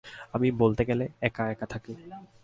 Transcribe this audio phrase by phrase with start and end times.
[0.33, 1.93] আমি বলতে গেলে একা-একা থাকি।